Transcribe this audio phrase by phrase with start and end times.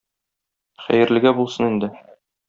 [0.85, 1.91] Хәерлегә булсын инде.